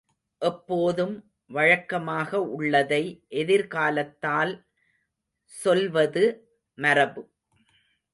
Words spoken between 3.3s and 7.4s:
எதிர்காலத்தால் சொல்வது மரபு.